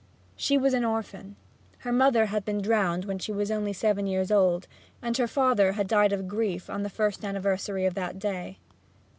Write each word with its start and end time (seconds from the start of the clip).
She 0.35 0.57
was 0.57 0.73
an 0.73 0.83
orphan. 0.83 1.35
Her 1.77 1.91
mother 1.91 2.25
had 2.25 2.43
been 2.43 2.59
drowned 2.59 3.05
when 3.05 3.19
she 3.19 3.31
was 3.31 3.51
only 3.51 3.71
seven 3.71 4.07
years 4.07 4.31
old 4.31 4.67
and 4.99 5.15
her 5.17 5.27
father 5.27 5.73
had 5.73 5.85
died 5.87 6.11
of 6.11 6.27
grief 6.27 6.71
on 6.71 6.81
the 6.81 6.89
first 6.89 7.23
anniversary 7.23 7.85
of 7.85 7.93
that 7.93 8.17
day. 8.17 8.57